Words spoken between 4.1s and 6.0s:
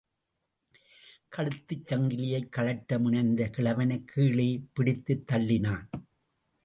கீழே பிடித்துத் தள்ளினான்.